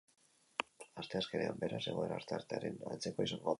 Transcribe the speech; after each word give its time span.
Asteazkenean, 1.01 1.61
beraz, 1.65 1.83
egoera 1.93 2.19
asteartearen 2.23 2.83
antzekoa 2.97 3.31
izango 3.31 3.45
da. 3.45 3.49